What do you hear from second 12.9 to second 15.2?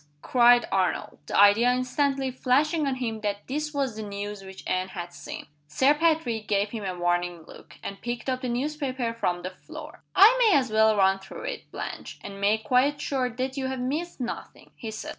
sure that you have missed nothing," he said.